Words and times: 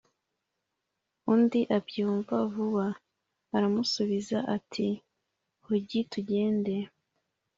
undi 1.33 1.61
abyumva 1.77 2.35
vuba, 2.53 2.85
aramusubiza 3.55 4.37
ati 4.55 4.87
«hogi 5.65 5.99
tugende, 6.11 6.73